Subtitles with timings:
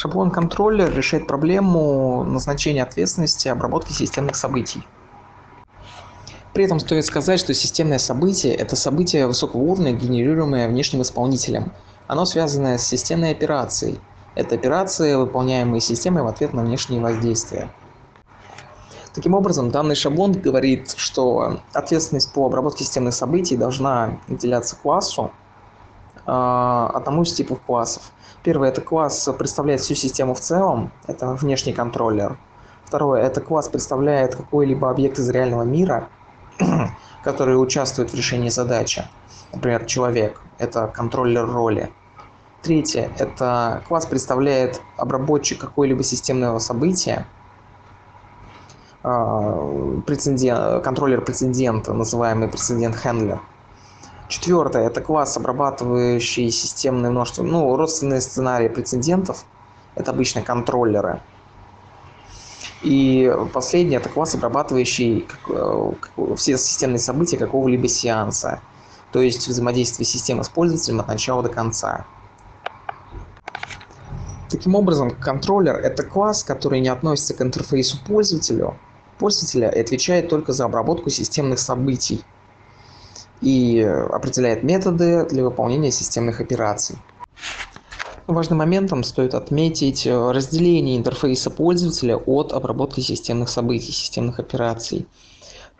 [0.00, 4.82] Шаблон-контроллер решает проблему назначения ответственности обработки системных событий.
[6.54, 11.72] При этом стоит сказать, что системное событие– это событие высокого уровня, генерируемое внешним исполнителем.
[12.06, 14.00] Оно связано с системной операцией.
[14.34, 17.70] Это операции, выполняемые системой в ответ на внешние воздействия.
[19.12, 25.30] Таким образом, данный шаблон говорит, что ответственность по обработке системных событий должна уделяться классу,
[26.30, 28.12] одному из типов классов.
[28.42, 32.38] Первый– это класс представляет всю систему в целом, это внешний контроллер.
[32.84, 36.08] Второе– это класс представляет какой-либо объект из реального мира,
[37.24, 39.04] который участвует в решении задачи.
[39.52, 41.90] Например, человек– это контроллер роли.
[42.62, 47.26] Третье– это класс представляет обработчик какой-либо системного события,
[49.02, 53.40] а, прецедент, контроллер прецедента, называемый прецедент-хендлер.
[54.30, 59.44] Четвертое– это класс, обрабатывающий системное множество, ну, родственные сценарии прецедентов.
[59.96, 61.20] Это обычно контроллеры.
[62.82, 65.92] И последний– это класс, обрабатывающий э,
[66.36, 68.60] все системные события какого-либо сеанса.
[69.10, 72.06] То есть взаимодействие системы с пользователем от начала до конца.
[74.48, 78.76] Таким образом, контроллер– это класс, который не относится к интерфейсу пользователю,
[79.18, 82.24] пользователя и отвечает только за обработку системных событий
[83.40, 86.96] и определяет методы для выполнения системных операций.
[88.26, 95.08] Важным моментом стоит отметить э, разделение интерфейса пользователя от обработки системных событий, системных операций.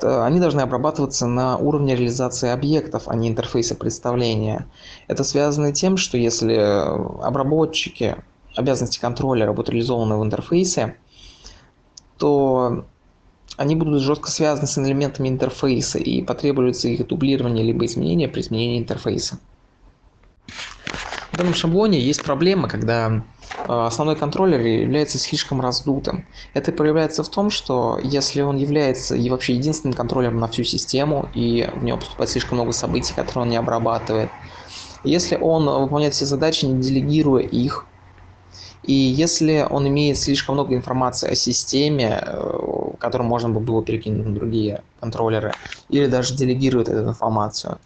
[0.00, 4.66] Они должны обрабатываться на уровне реализации объектов, а не интерфейса представления.
[5.08, 8.16] Это связано тем, что если обработчики
[8.54, 10.96] обязанности контроллера будут реализованы в интерфейсе,
[12.18, 12.86] то
[13.56, 18.78] они будут жестко связаны с элементами интерфейса и потребуется их дублирование либо изменение при изменении
[18.78, 19.38] интерфейса.
[21.32, 23.20] В данном шаблоне есть проблема, когда э,
[23.68, 26.26] основной контроллер является слишком раздутым.
[26.54, 31.28] Это проявляется в том, что если он является и вообще единственным контроллером на всю систему,
[31.34, 34.30] и в него поступает слишком много событий, которые он не обрабатывает,
[35.04, 37.86] если он выполняет все задачи, не делегируя их,
[38.82, 42.22] и если он имеет слишком много информации о системе,
[42.96, 45.52] э, которую можно было перекинуть на другие контроллеры,
[45.88, 47.78] или даже делегирует эту информацию,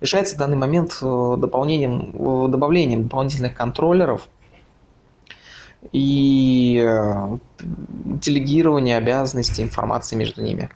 [0.00, 4.28] решается данный момент э, дополнением, э, добавлением дополнительных контроллеров
[5.92, 6.84] и
[7.58, 10.66] делегирование обязанностей информации между ними.